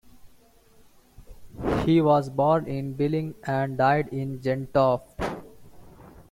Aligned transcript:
He 1.85 2.01
was 2.01 2.31
born 2.31 2.65
in 2.65 2.95
Bellinge 2.95 3.35
and 3.43 3.77
died 3.77 4.07
in 4.07 4.39
Gentofte. 4.39 5.43